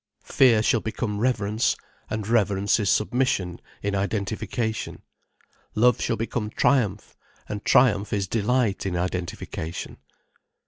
Fear 0.25 0.63
shall 0.63 0.79
become 0.79 1.19
reverence, 1.19 1.75
and 2.09 2.27
reverence 2.27 2.79
is 2.79 2.89
submission 2.89 3.61
in 3.83 3.93
identification; 3.93 5.03
love 5.75 6.01
shall 6.01 6.17
become 6.17 6.49
triumph, 6.49 7.15
and 7.47 7.63
triumph 7.63 8.11
is 8.11 8.27
delight 8.27 8.87
in 8.87 8.97
identification. 8.97 9.97